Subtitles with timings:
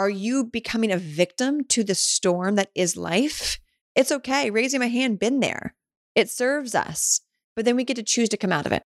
[0.00, 3.60] Are you becoming a victim to the storm that is life?
[3.94, 4.50] It's okay.
[4.50, 5.74] Raising my hand, been there.
[6.14, 7.20] It serves us.
[7.54, 8.82] But then we get to choose to come out of it.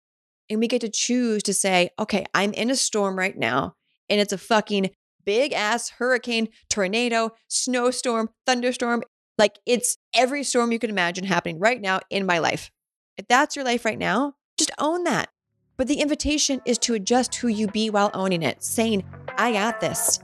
[0.49, 3.75] And we get to choose to say, okay, I'm in a storm right now,
[4.09, 4.91] and it's a fucking
[5.25, 9.03] big ass hurricane, tornado, snowstorm, thunderstorm.
[9.37, 12.71] Like it's every storm you can imagine happening right now in my life.
[13.17, 15.31] If that's your life right now, just own that.
[15.77, 19.03] But the invitation is to adjust who you be while owning it, saying,
[19.37, 20.21] I got this.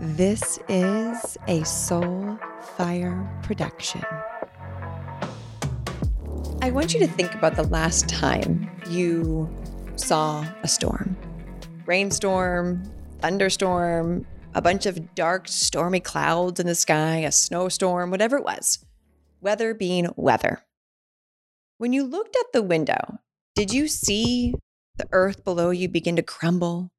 [0.00, 2.36] This is a Soul
[2.76, 4.02] Fire production.
[6.60, 9.48] I want you to think about the last time you
[9.94, 11.16] saw a storm
[11.86, 12.82] rainstorm,
[13.20, 18.84] thunderstorm, a bunch of dark, stormy clouds in the sky, a snowstorm, whatever it was.
[19.40, 20.62] Weather being weather.
[21.78, 23.20] When you looked at the window,
[23.54, 24.54] did you see
[24.96, 26.90] the earth below you begin to crumble,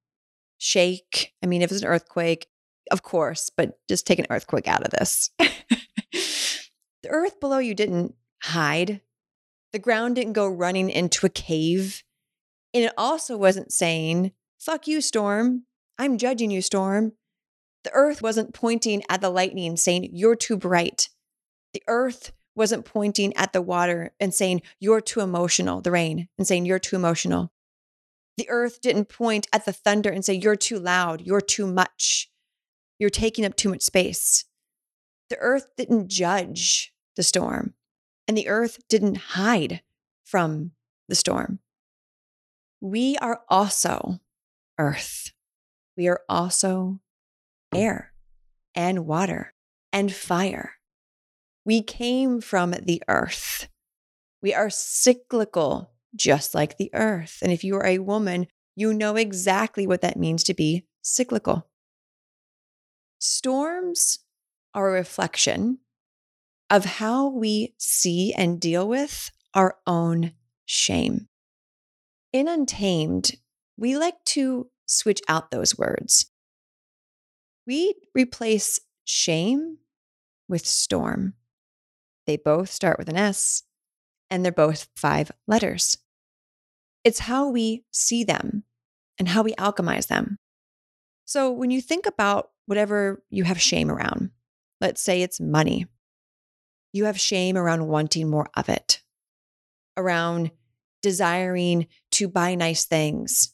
[0.58, 1.34] shake?
[1.44, 2.48] I mean, if it's an earthquake,
[2.92, 5.30] of course, but just take an earthquake out of this.
[5.40, 9.02] the earth below you didn't hide,
[9.74, 12.04] the ground didn't go running into a cave.
[12.74, 15.64] And it also wasn't saying, fuck you, storm.
[15.98, 17.14] I'm judging you, storm.
[17.84, 21.10] The earth wasn't pointing at the lightning saying, you're too bright.
[21.74, 26.48] The earth wasn't pointing at the water and saying, you're too emotional, the rain, and
[26.48, 27.52] saying, you're too emotional.
[28.38, 32.30] The earth didn't point at the thunder and say, you're too loud, you're too much,
[33.00, 34.46] you're taking up too much space.
[35.30, 37.74] The earth didn't judge the storm,
[38.28, 39.82] and the earth didn't hide
[40.24, 40.72] from
[41.08, 41.60] the storm.
[42.82, 44.20] We are also
[44.78, 45.32] earth.
[45.98, 47.00] We are also
[47.74, 48.14] air
[48.76, 49.54] and water
[49.92, 50.74] and fire.
[51.66, 53.70] We came from the earth.
[54.42, 57.40] We are cyclical, just like the earth.
[57.42, 61.68] And if you are a woman, you know exactly what that means to be cyclical.
[63.20, 64.20] Storms
[64.74, 65.80] are a reflection
[66.70, 70.34] of how we see and deal with our own
[70.66, 71.28] shame.
[72.34, 73.38] In Untamed,
[73.78, 76.26] we like to switch out those words.
[77.66, 79.78] We replace shame
[80.48, 81.34] with storm.
[82.28, 83.64] They both start with an S
[84.30, 85.98] and they're both five letters.
[87.04, 88.64] It's how we see them
[89.18, 90.40] and how we alchemize them.
[91.26, 94.32] So when you think about whatever you have shame around,
[94.82, 95.88] let's say it's money,
[96.94, 99.02] you have shame around wanting more of it,
[99.98, 100.52] around
[101.02, 103.54] desiring to buy nice things.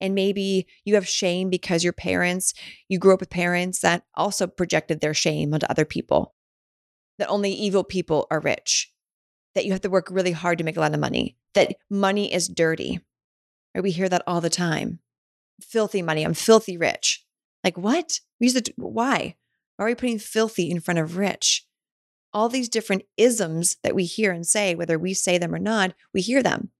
[0.00, 2.54] And maybe you have shame because your parents,
[2.88, 6.34] you grew up with parents that also projected their shame onto other people
[7.18, 8.92] that only evil people are rich,
[9.54, 12.32] that you have to work really hard to make a lot of money, that money
[12.32, 13.00] is dirty.
[13.74, 14.98] We hear that all the time.
[15.60, 16.24] Filthy money.
[16.24, 17.24] I'm filthy rich.
[17.62, 18.18] Like what?
[18.42, 18.68] We use it.
[18.76, 19.36] Why?
[19.76, 21.64] Why are we putting filthy in front of rich?
[22.34, 25.94] All these different isms that we hear and say, whether we say them or not,
[26.12, 26.72] we hear them.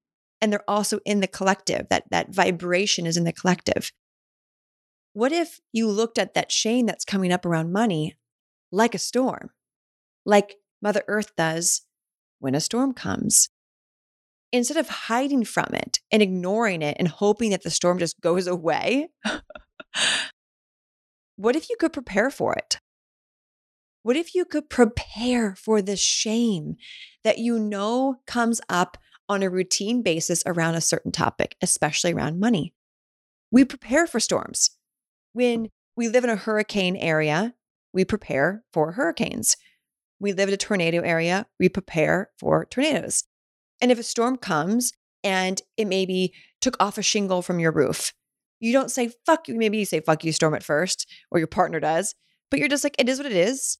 [0.42, 1.86] And they're also in the collective.
[1.88, 3.92] That that vibration is in the collective.
[5.14, 8.16] What if you looked at that shame that's coming up around money
[8.70, 9.50] like a storm?
[10.24, 11.82] like Mother Earth does
[12.38, 13.48] when a storm comes.
[14.52, 18.46] Instead of hiding from it and ignoring it and hoping that the storm just goes
[18.46, 19.08] away,
[21.42, 22.78] what if you could prepare for it?
[24.02, 26.76] What if you could prepare for the shame
[27.24, 28.96] that you know comes up
[29.28, 32.74] on a routine basis around a certain topic, especially around money?
[33.50, 34.70] We prepare for storms.
[35.32, 37.54] When we live in a hurricane area,
[37.92, 39.56] we prepare for hurricanes
[40.22, 43.24] we live in a tornado area, we prepare for tornadoes.
[43.80, 44.92] And if a storm comes
[45.24, 48.12] and it maybe took off a shingle from your roof,
[48.62, 49.56] you don't say, fuck you.
[49.56, 52.14] Maybe you say, fuck you, storm at first, or your partner does,
[52.50, 53.78] but you're just like, it is what it is.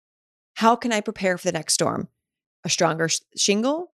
[0.54, 2.08] How can I prepare for the next storm?
[2.64, 3.92] A stronger sh- shingle?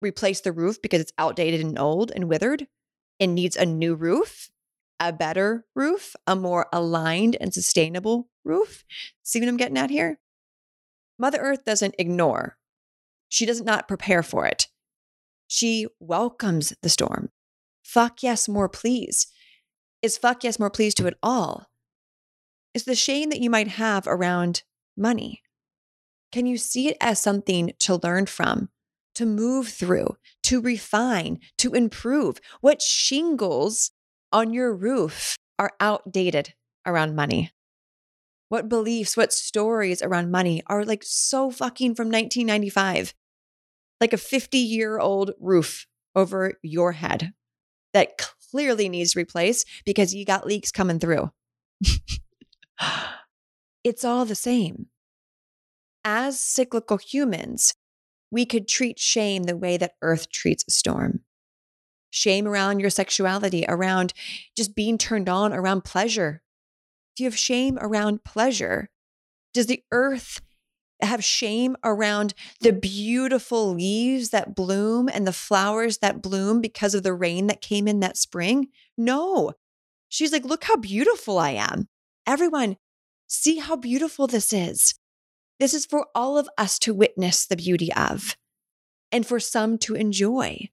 [0.00, 2.66] Replace the roof because it's outdated and old and withered
[3.18, 4.50] and needs a new roof?
[5.00, 6.14] A better roof?
[6.26, 8.84] A more aligned and sustainable roof?
[9.22, 10.20] See what I'm getting at here?
[11.18, 12.58] Mother Earth doesn't ignore,
[13.28, 14.68] she does not prepare for it.
[15.46, 17.30] She welcomes the storm.
[17.82, 19.28] Fuck yes, more please.
[20.04, 21.70] Is fuck yes, more please to it all?
[22.74, 24.62] Is the shame that you might have around
[24.98, 25.40] money?
[26.30, 28.68] Can you see it as something to learn from,
[29.14, 32.38] to move through, to refine, to improve?
[32.60, 33.92] What shingles
[34.30, 36.52] on your roof are outdated
[36.84, 37.54] around money?
[38.50, 43.14] what beliefs, what stories around money are like so fucking from 1995.
[44.00, 47.32] Like a 50 year old roof over your head
[47.94, 48.18] that
[48.54, 51.28] clearly needs replaced because you got leaks coming through.
[53.84, 54.86] it's all the same.
[56.04, 57.74] As cyclical humans,
[58.30, 61.22] we could treat shame the way that Earth treats a storm.
[62.10, 64.12] Shame around your sexuality, around
[64.56, 66.40] just being turned on, around pleasure.
[67.16, 68.88] If you have shame around pleasure,
[69.52, 70.40] does the earth
[71.06, 77.02] have shame around the beautiful leaves that bloom and the flowers that bloom because of
[77.02, 78.68] the rain that came in that spring?
[78.96, 79.52] No.
[80.08, 81.88] She's like, look how beautiful I am.
[82.26, 82.76] Everyone,
[83.26, 84.94] see how beautiful this is.
[85.60, 88.36] This is for all of us to witness the beauty of
[89.12, 90.68] and for some to enjoy.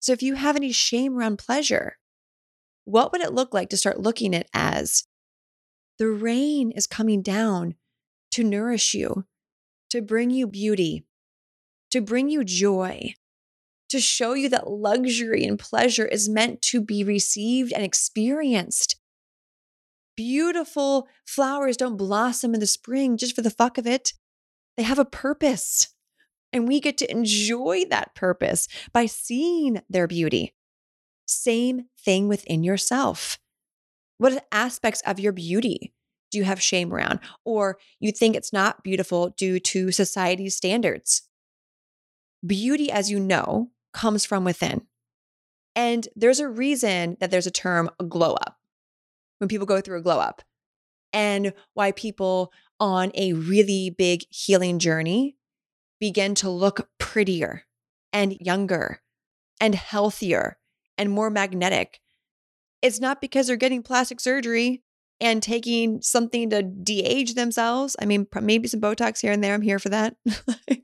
[0.00, 1.98] So if you have any shame around pleasure,
[2.84, 5.04] what would it look like to start looking at as
[5.98, 7.74] the rain is coming down
[8.32, 9.24] to nourish you,
[9.90, 11.04] to bring you beauty,
[11.90, 13.14] to bring you joy,
[13.88, 18.96] to show you that luxury and pleasure is meant to be received and experienced.
[20.16, 24.12] Beautiful flowers don't blossom in the spring just for the fuck of it.
[24.76, 25.88] They have a purpose.
[26.52, 30.54] And we get to enjoy that purpose by seeing their beauty.
[31.26, 33.38] Same thing within yourself.
[34.18, 35.92] What aspects of your beauty
[36.30, 37.20] do you have shame around?
[37.44, 41.22] Or you think it's not beautiful due to society's standards?
[42.46, 44.86] Beauty, as you know, comes from within.
[45.76, 48.56] And there's a reason that there's a term a glow up
[49.38, 50.42] when people go through a glow up,
[51.12, 55.36] and why people on a really big healing journey
[55.98, 57.64] begin to look prettier
[58.12, 59.00] and younger
[59.60, 60.58] and healthier
[60.98, 62.00] and more magnetic.
[62.82, 64.82] It's not because they're getting plastic surgery
[65.20, 67.96] and taking something to de age themselves.
[68.00, 69.54] I mean, maybe some Botox here and there.
[69.54, 70.16] I'm here for that.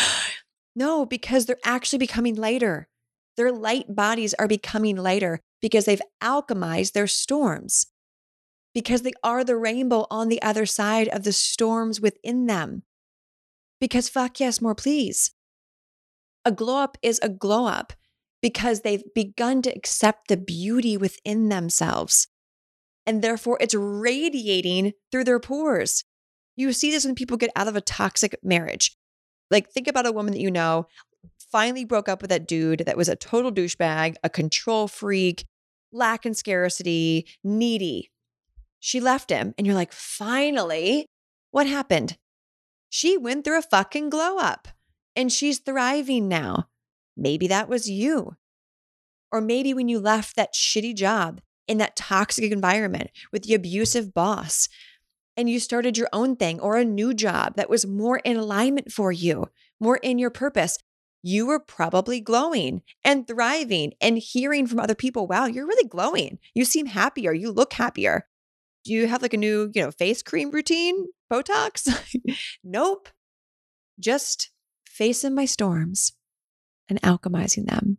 [0.76, 2.88] no, because they're actually becoming lighter.
[3.36, 7.86] Their light bodies are becoming lighter because they've alchemized their storms,
[8.74, 12.82] because they are the rainbow on the other side of the storms within them.
[13.80, 15.32] Because fuck yes, more please.
[16.44, 17.92] A glow up is a glow up
[18.40, 22.28] because they've begun to accept the beauty within themselves
[23.06, 26.04] and therefore it's radiating through their pores.
[26.56, 28.96] You see this when people get out of a toxic marriage.
[29.50, 30.86] Like, think about a woman that you know
[31.50, 35.46] finally broke up with that dude that was a total douchebag, a control freak,
[35.92, 38.10] lack and scarcity, needy.
[38.80, 41.06] She left him, and you're like, finally,
[41.50, 42.16] what happened?
[42.88, 44.68] She went through a fucking glow up
[45.14, 46.68] and she's thriving now.
[47.16, 48.36] Maybe that was you.
[49.30, 51.40] Or maybe when you left that shitty job
[51.72, 54.68] in that toxic environment with the abusive boss
[55.38, 58.92] and you started your own thing or a new job that was more in alignment
[58.92, 59.46] for you,
[59.80, 60.78] more in your purpose,
[61.22, 66.38] you were probably glowing and thriving and hearing from other people, wow, you're really glowing.
[66.52, 67.32] You seem happier.
[67.32, 68.26] You look happier.
[68.84, 71.88] Do you have like a new, you know, face cream routine, Botox?
[72.64, 73.08] nope.
[73.98, 74.50] Just
[74.86, 76.12] facing my storms
[76.86, 77.96] and alchemizing them.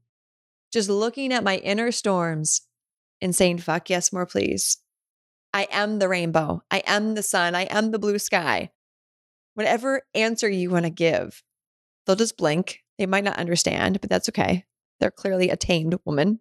[0.71, 2.61] Just looking at my inner storms
[3.23, 4.77] and saying, fuck yes, more please.
[5.53, 6.61] I am the rainbow.
[6.69, 7.55] I am the sun.
[7.55, 8.71] I am the blue sky.
[9.53, 11.41] Whatever answer you want to give,
[12.05, 12.79] they'll just blink.
[12.99, 14.65] They might not understand, but that's okay.
[14.99, 16.39] They're clearly a tamed woman.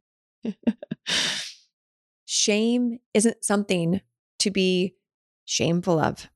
[2.24, 4.00] Shame isn't something
[4.40, 4.94] to be
[5.44, 6.28] shameful of.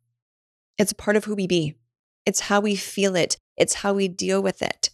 [0.79, 1.75] It's part of who we be.
[2.25, 3.37] It's how we feel it.
[3.57, 4.91] It's how we deal with it.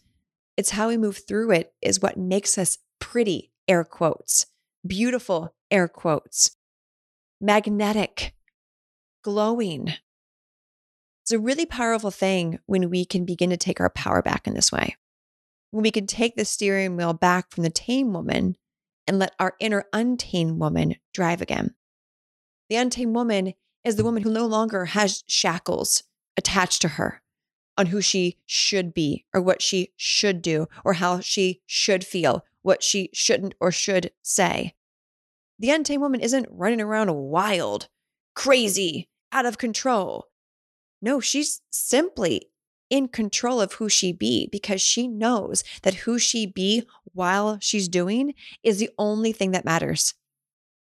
[0.56, 4.46] It's how we move through it, is what makes us pretty, air quotes
[4.86, 6.56] beautiful, air quotes,
[7.40, 8.34] magnetic,
[9.22, 9.92] glowing.
[11.22, 14.54] It's a really powerful thing when we can begin to take our power back in
[14.54, 14.96] this way.
[15.70, 18.56] When we can take the steering wheel back from the tame woman
[19.06, 21.74] and let our inner untamed woman drive again.
[22.68, 26.04] The untamed woman is the woman who no longer has shackles
[26.36, 27.22] attached to her
[27.76, 32.44] on who she should be or what she should do or how she should feel
[32.62, 34.74] what she shouldn't or should say.
[35.58, 37.88] The untamed woman isn't running around wild,
[38.34, 40.28] crazy, out of control.
[41.00, 42.48] No, she's simply
[42.90, 47.88] in control of who she be because she knows that who she be while she's
[47.88, 50.14] doing is the only thing that matters.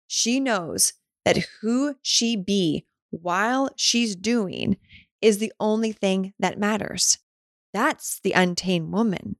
[0.06, 0.94] She knows
[1.24, 4.76] that who she be while she's doing
[5.22, 7.18] is the only thing that matters.
[7.72, 9.36] That's the untamed woman.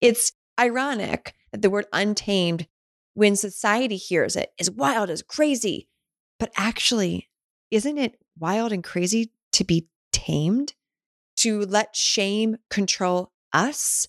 [0.00, 2.66] It's ironic that the word untamed,
[3.14, 5.88] when society hears it, is wild, is crazy.
[6.38, 7.28] But actually,
[7.70, 10.74] isn't it wild and crazy to be tamed?
[11.36, 14.08] To let shame control us?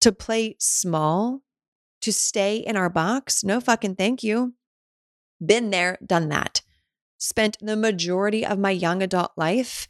[0.00, 1.42] To play small?
[2.02, 3.42] To stay in our box?
[3.42, 4.54] No fucking thank you.
[5.44, 6.62] Been there, done that.
[7.18, 9.88] spent the majority of my young adult life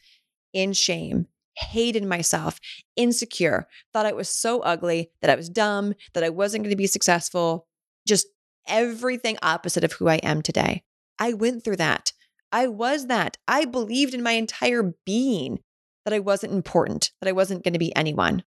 [0.53, 1.27] in shame,
[1.59, 2.59] hated myself,
[2.97, 6.77] insecure, thought I was so ugly, that I was dumb, that I wasn't going to
[6.77, 7.67] be successful,
[8.07, 8.27] just
[8.67, 10.83] everything opposite of who I am today.
[11.19, 12.13] I went through that.
[12.53, 13.37] I was that.
[13.47, 15.59] I believed in my entire being
[16.05, 18.43] that I wasn't important, that I wasn't going to be anyone.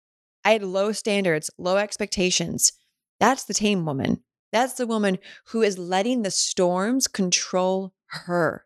[0.44, 2.72] I had low standards, low expectations.
[3.18, 4.22] That's the tame woman.
[4.52, 8.64] That's the woman who is letting the storms control her.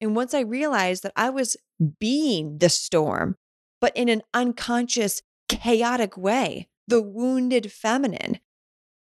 [0.00, 1.56] And once I realized that I was
[1.98, 3.36] being the storm,
[3.80, 8.40] but in an unconscious, chaotic way, the wounded feminine,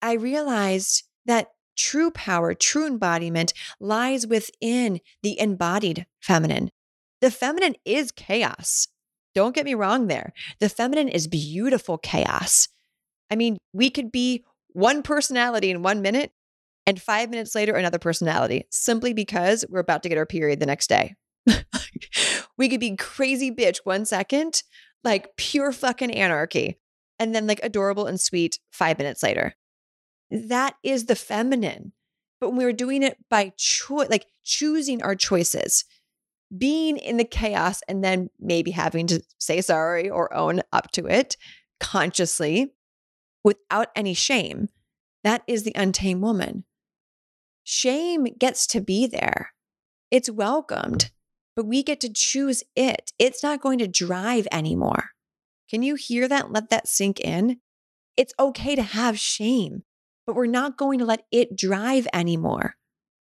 [0.03, 6.71] I realized that true power, true embodiment lies within the embodied feminine.
[7.21, 8.89] The feminine is chaos.
[9.35, 10.33] Don't get me wrong there.
[10.61, 12.69] The feminine is beautiful chaos.
[13.31, 16.33] I mean, we could be one personality in one minute
[16.87, 20.67] and five minutes later, another personality simply because we're about to get our period the
[20.67, 21.15] next day.
[22.59, 24.63] we could be crazy bitch one second,
[25.05, 26.79] like pure fucking anarchy,
[27.19, 29.55] and then like adorable and sweet five minutes later.
[30.31, 31.93] That is the feminine.
[32.41, 35.85] But when we were doing it by choice, like choosing our choices,
[36.57, 41.07] being in the chaos and then maybe having to say sorry or own up to
[41.07, 41.37] it
[41.81, 42.73] consciously
[43.43, 44.69] without any shame,
[45.25, 46.65] that is the untamed woman.
[47.65, 49.53] Shame gets to be there,
[50.11, 51.11] it's welcomed,
[51.57, 53.13] but we get to choose it.
[53.19, 55.11] It's not going to drive anymore.
[55.69, 56.53] Can you hear that?
[56.53, 57.59] Let that sink in.
[58.17, 59.83] It's okay to have shame
[60.27, 62.75] but we're not going to let it drive anymore.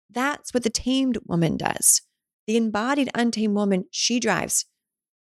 [0.09, 2.01] That's what the tamed woman does.
[2.45, 4.65] The embodied untamed woman, she drives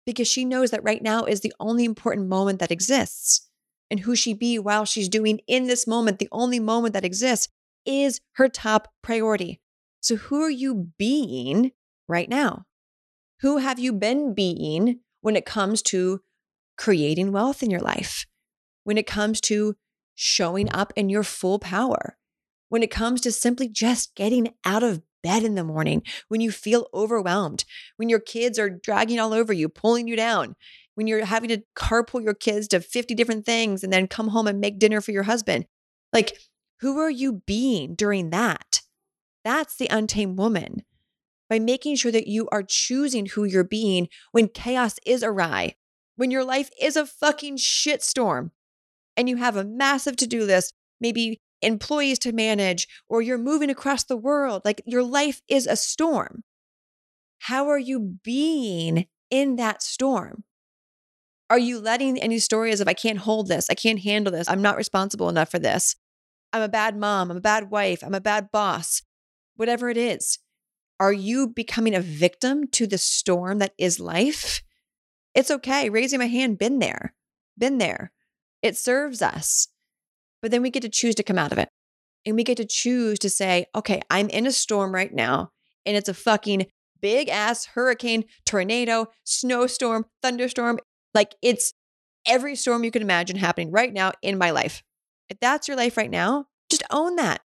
[0.05, 3.49] because she knows that right now is the only important moment that exists.
[3.89, 7.49] And who she be while she's doing in this moment, the only moment that exists,
[7.85, 9.61] is her top priority.
[10.01, 11.71] So, who are you being
[12.07, 12.65] right now?
[13.45, 16.21] Who have you been being when it comes to
[16.79, 18.25] creating wealth in your life?
[18.85, 19.75] When it comes to
[20.15, 22.17] showing up in your full power.
[22.69, 26.49] When it comes to simply just getting out of bed in the morning, when you
[26.49, 27.65] feel overwhelmed,
[27.97, 30.55] when your kids are dragging all over you, pulling you down,
[30.95, 34.47] when you're having to carpool your kids to 50 different things and then come home
[34.47, 35.67] and make dinner for your husband.
[36.11, 36.35] Like,
[36.79, 38.81] who are you being during that?
[39.43, 40.83] That's the untamed woman.
[41.49, 45.75] By making sure that you are choosing who you're being when chaos is awry,
[46.15, 48.51] when your life is a fucking shitstorm,
[49.15, 53.69] and you have a massive to do list, maybe employees to manage, or you're moving
[53.69, 56.43] across the world, like your life is a storm.
[57.39, 60.43] How are you being in that storm?
[61.49, 64.61] Are you letting any stories of, I can't hold this, I can't handle this, I'm
[64.63, 65.95] not responsible enough for this,
[66.51, 69.03] I'm a bad mom, I'm a bad wife, I'm a bad boss,
[69.55, 70.39] whatever it is?
[70.99, 74.61] Are you becoming a victim to the storm that is life?
[75.33, 75.89] It's okay.
[75.89, 77.13] Raising my hand, been there,
[77.57, 78.11] been there.
[78.61, 79.67] It serves us.
[80.41, 81.69] But then we get to choose to come out of it.
[82.25, 85.51] And we get to choose to say, okay, I'm in a storm right now,
[85.85, 86.65] and it's a fucking
[87.01, 90.79] big ass hurricane, tornado, snowstorm, thunderstorm.
[91.13, 91.73] Like it's
[92.25, 94.81] every storm you can imagine happening right now in my life.
[95.29, 97.41] If that's your life right now, just own that.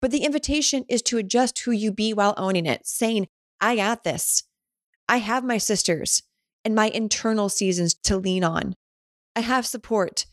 [0.00, 3.28] But the invitation is to adjust who you be while owning it, saying,
[3.60, 4.44] I got this.
[5.08, 6.22] I have my sisters
[6.64, 8.76] and my internal seasons to lean on.
[9.34, 10.26] I have support.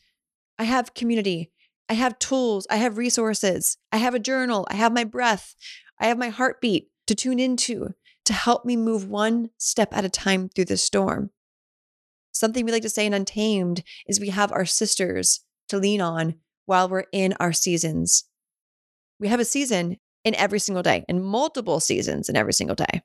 [0.59, 1.51] I have community.
[1.89, 2.67] I have tools.
[2.69, 3.77] I have resources.
[3.91, 4.67] I have a journal.
[4.69, 5.55] I have my breath.
[5.99, 7.93] I have my heartbeat to tune into
[8.25, 11.29] to help me move one step at a time through the storm.
[12.31, 16.35] Something we like to say in Untamed is we have our sisters to lean on
[16.65, 18.25] while we're in our seasons.
[19.19, 23.01] We have a season in every single day and multiple seasons in every single day.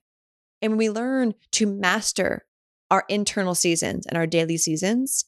[0.63, 2.45] And when we learn to master
[2.91, 5.25] our internal seasons and our daily seasons,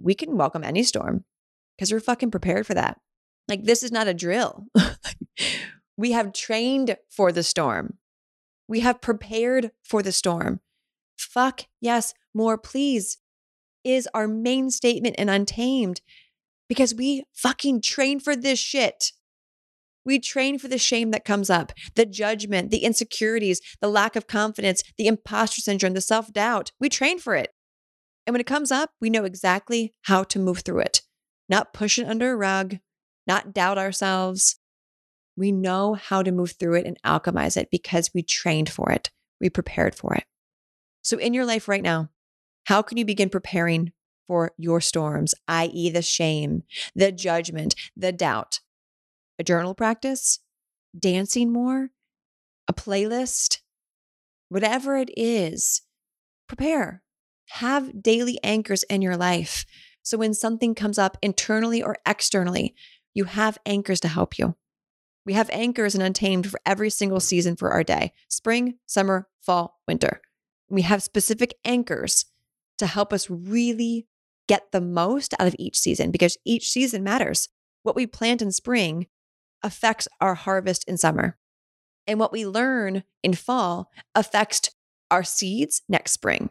[0.00, 1.24] we can welcome any storm
[1.76, 3.00] because we're fucking prepared for that.
[3.48, 4.66] Like, this is not a drill.
[5.96, 7.98] we have trained for the storm,
[8.68, 10.60] we have prepared for the storm.
[11.16, 13.18] Fuck yes, more please
[13.84, 16.00] is our main statement in Untamed
[16.68, 19.12] because we fucking train for this shit.
[20.04, 24.26] We train for the shame that comes up, the judgment, the insecurities, the lack of
[24.26, 26.72] confidence, the imposter syndrome, the self doubt.
[26.78, 27.50] We train for it.
[28.26, 31.02] And when it comes up, we know exactly how to move through it,
[31.48, 32.78] not push it under a rug,
[33.26, 34.58] not doubt ourselves.
[35.36, 39.10] We know how to move through it and alchemize it because we trained for it,
[39.40, 40.24] we prepared for it.
[41.02, 42.10] So, in your life right now,
[42.64, 43.92] how can you begin preparing
[44.26, 46.62] for your storms, i.e., the shame,
[46.94, 48.60] the judgment, the doubt?
[49.38, 50.38] A journal practice,
[50.98, 51.90] dancing more,
[52.68, 53.58] a playlist,
[54.48, 55.82] whatever it is,
[56.46, 57.02] prepare.
[57.50, 59.64] Have daily anchors in your life.
[60.02, 62.74] So when something comes up internally or externally,
[63.12, 64.54] you have anchors to help you.
[65.26, 69.80] We have anchors in Untamed for every single season for our day spring, summer, fall,
[69.88, 70.20] winter.
[70.68, 72.26] We have specific anchors
[72.78, 74.06] to help us really
[74.48, 77.48] get the most out of each season because each season matters.
[77.82, 79.06] What we plant in spring
[79.64, 81.36] affects our harvest in summer.
[82.06, 84.70] And what we learn in fall affects
[85.10, 86.50] our seeds next spring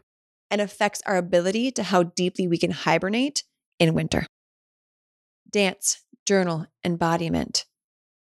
[0.52, 3.44] and affects our ability to how deeply we can hibernate
[3.80, 4.26] in winter.
[5.50, 7.66] Dance, journal, embodiment.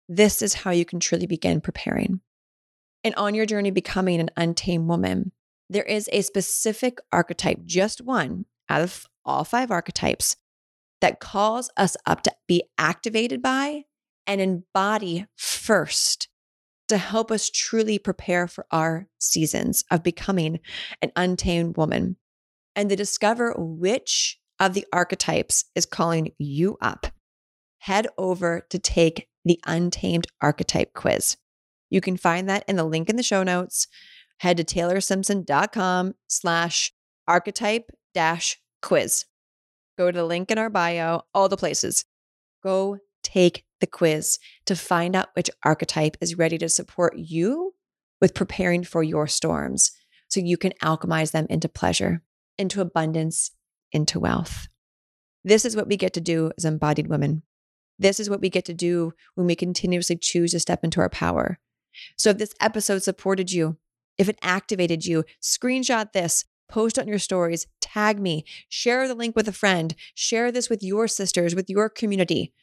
[0.09, 2.21] This is how you can truly begin preparing.
[3.03, 5.31] And on your journey becoming an untamed woman,
[5.69, 10.35] there is a specific archetype, just one out of all five archetypes,
[11.01, 13.85] that calls us up to be activated by
[14.27, 16.27] and embody first
[16.89, 20.59] to help us truly prepare for our seasons of becoming
[21.01, 22.17] an untamed woman
[22.75, 27.07] and to discover which of the archetypes is calling you up.
[27.79, 31.37] Head over to take the Untamed Archetype quiz.
[31.89, 33.87] You can find that in the link in the show notes.
[34.39, 36.93] Head to taylorsimpson.com slash
[37.27, 39.25] archetype dash quiz.
[39.97, 42.05] Go to the link in our bio, all the places.
[42.63, 47.73] Go take the quiz to find out which archetype is ready to support you
[48.21, 49.91] with preparing for your storms
[50.29, 52.21] so you can alchemize them into pleasure,
[52.57, 53.51] into abundance,
[53.91, 54.67] into wealth.
[55.43, 57.43] This is what we get to do as embodied women.
[57.99, 61.09] This is what we get to do when we continuously choose to step into our
[61.09, 61.59] power.
[62.15, 63.77] So, if this episode supported you,
[64.17, 69.35] if it activated you, screenshot this, post on your stories, tag me, share the link
[69.35, 72.53] with a friend, share this with your sisters, with your community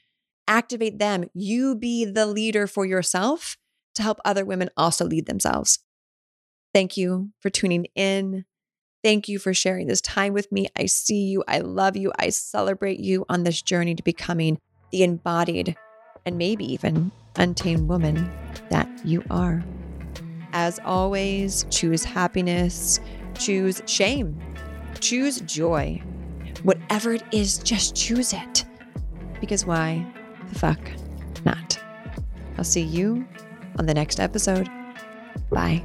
[0.49, 1.26] activate them.
[1.35, 3.57] You be the leader for yourself
[3.95, 5.78] to help other women also lead themselves.
[6.75, 8.45] Thank you for tuning in.
[9.05, 10.66] Thank you for sharing this time with me.
[10.77, 11.44] I see you.
[11.46, 12.12] I love you.
[12.18, 14.59] I celebrate you on this journey to becoming
[14.90, 15.77] the embodied
[16.27, 18.31] and maybe even untamed woman
[18.70, 19.64] that you are.
[20.53, 23.01] As always, choose happiness,
[23.38, 24.38] choose shame,
[25.01, 26.03] choose joy.
[26.64, 28.64] Whatever it is, just choose it.
[29.40, 30.05] Because why?
[30.48, 30.80] The fuck
[31.44, 31.78] not?
[32.56, 33.26] I'll see you
[33.78, 34.68] on the next episode.
[35.50, 35.82] Bye.